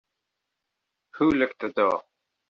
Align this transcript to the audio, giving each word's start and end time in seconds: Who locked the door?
Who 1.19 1.29
locked 1.29 1.59
the 1.59 1.69
door? 1.69 2.03